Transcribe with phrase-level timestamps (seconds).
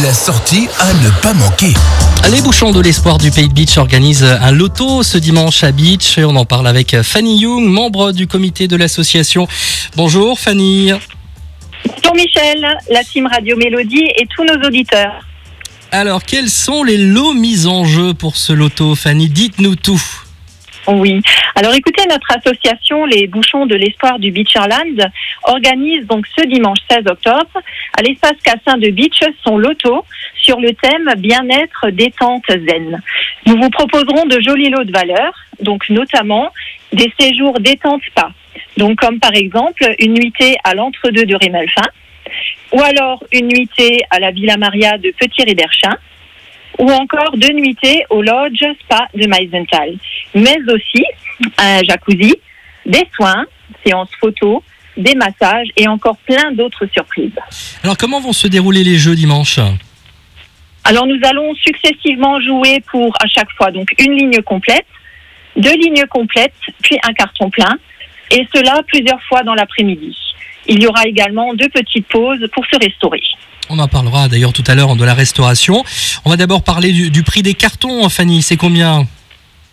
[0.00, 1.74] La sortie à ne pas manquer.
[2.30, 6.16] Les bouchons de l'espoir du Pays de Beach organisent un loto ce dimanche à Beach.
[6.16, 9.46] On en parle avec Fanny Young, membre du comité de l'association.
[9.94, 10.92] Bonjour Fanny.
[11.84, 15.26] Bonjour Michel, la team Radio Mélodie et tous nos auditeurs.
[15.90, 19.28] Alors, quels sont les lots mis en jeu pour ce loto, Fanny?
[19.28, 20.02] Dites-nous tout.
[20.88, 21.20] Oui.
[21.54, 24.98] Alors écoutez, notre association Les Bouchons de l'Espoir du Beacherland
[25.44, 27.50] organise donc ce dimanche 16 octobre
[27.96, 30.04] à l'espace Cassin de Beach son loto
[30.34, 33.00] sur le thème bien-être détente zen.
[33.46, 36.50] Nous vous proposerons de jolis lots de valeur, donc notamment
[36.92, 38.30] des séjours détente spa.
[38.76, 41.86] Donc comme par exemple une nuitée à l'entre-deux de Rémelfin
[42.72, 45.96] ou alors une nuitée à la Villa Maria de Petit-Riberchin
[46.82, 49.96] ou encore deux nuitées au Lodge Spa de Meisenthal,
[50.34, 51.04] mais aussi
[51.56, 52.34] un jacuzzi,
[52.84, 53.46] des soins,
[53.86, 54.60] séances photos,
[54.96, 57.38] des massages et encore plein d'autres surprises.
[57.84, 59.60] Alors, comment vont se dérouler les jeux dimanche?
[60.82, 64.86] Alors, nous allons successivement jouer pour à chaque fois donc une ligne complète,
[65.56, 67.78] deux lignes complètes, puis un carton plein,
[68.32, 70.16] et cela plusieurs fois dans l'après-midi.
[70.66, 73.22] Il y aura également deux petites pauses pour se restaurer.
[73.68, 75.84] On en parlera d'ailleurs tout à l'heure de la restauration.
[76.24, 78.42] On va d'abord parler du, du prix des cartons, Fanny.
[78.42, 79.06] C'est combien?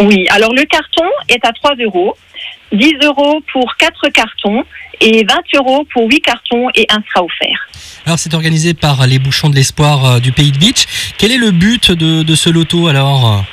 [0.00, 2.14] Oui, alors le carton est à 3 euros,
[2.72, 4.64] 10 euros pour 4 cartons
[5.00, 7.68] et 20 euros pour 8 cartons et un sera offert.
[8.04, 10.84] Alors, c'est organisé par les bouchons de l'espoir euh, du Pays de Beach.
[11.18, 13.44] Quel est le but de, de ce loto alors?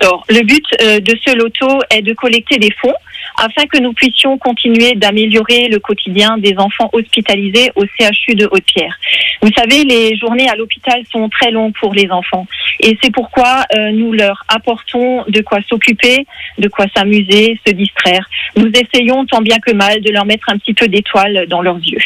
[0.00, 2.94] Alors, le but euh, de ce loto est de collecter des fonds
[3.38, 8.98] afin que nous puissions continuer d'améliorer le quotidien des enfants hospitalisés au CHU de Haute-Pierre.
[9.42, 12.46] Vous savez, les journées à l'hôpital sont très longues pour les enfants
[12.80, 16.26] et c'est pourquoi euh, nous leur apportons de quoi s'occuper,
[16.58, 18.28] de quoi s'amuser, se distraire.
[18.56, 21.78] Nous essayons tant bien que mal de leur mettre un petit peu d'étoiles dans leurs
[21.78, 21.98] yeux.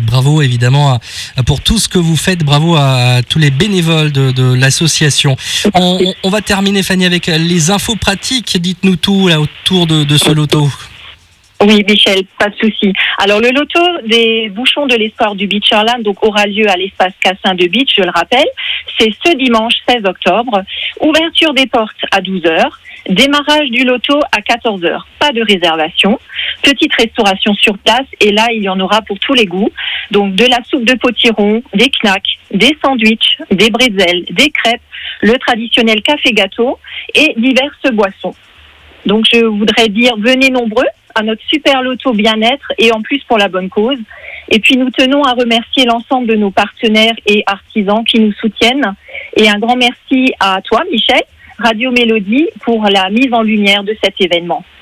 [0.00, 0.98] Bravo évidemment
[1.46, 2.40] pour tout ce que vous faites.
[2.40, 5.36] Bravo à tous les bénévoles de, l'association.
[5.74, 8.58] On, va terminer, Fanny, avec les infos pratiques.
[8.60, 10.61] Dites-nous tout autour de, de ce loto.
[11.64, 12.92] Oui, Michel, pas de souci.
[13.18, 17.54] Alors, le loto des bouchons de l'espoir du Beacherland donc, aura lieu à l'espace Cassin
[17.54, 18.48] de Beach, je le rappelle.
[18.98, 20.64] C'est ce dimanche 16 octobre.
[21.00, 22.80] Ouverture des portes à 12 heures.
[23.08, 25.06] Démarrage du loto à 14 heures.
[25.20, 26.18] Pas de réservation.
[26.62, 28.06] Petite restauration sur place.
[28.18, 29.70] Et là, il y en aura pour tous les goûts.
[30.10, 34.82] Donc, de la soupe de potiron, des knacks, des sandwichs, des bretzels, des crêpes,
[35.20, 36.80] le traditionnel café gâteau
[37.14, 38.34] et diverses boissons.
[39.06, 43.38] Donc, je voudrais dire, venez nombreux à notre super loto bien-être et en plus pour
[43.38, 43.98] la bonne cause.
[44.48, 48.94] Et puis nous tenons à remercier l'ensemble de nos partenaires et artisans qui nous soutiennent.
[49.36, 51.22] Et un grand merci à toi, Michel,
[51.58, 54.64] Radio Mélodie, pour la mise en lumière de cet événement.